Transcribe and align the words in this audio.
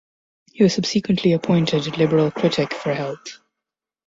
He 0.51 0.63
was 0.63 0.73
subsequently 0.73 1.31
appointed 1.33 1.95
Liberal 1.99 2.31
critic 2.31 2.73
for 2.73 2.91
Health. 2.91 3.37